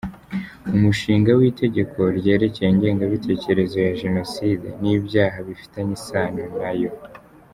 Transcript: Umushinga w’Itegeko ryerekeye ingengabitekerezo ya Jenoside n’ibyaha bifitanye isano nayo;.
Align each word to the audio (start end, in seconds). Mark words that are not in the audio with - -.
Umushinga 0.75 1.29
w’Itegeko 1.39 1.99
ryerekeye 2.17 2.69
ingengabitekerezo 2.71 3.77
ya 3.85 3.93
Jenoside 4.01 4.67
n’ibyaha 4.81 5.37
bifitanye 5.47 5.91
isano 5.99 6.43
nayo;. 6.59 6.91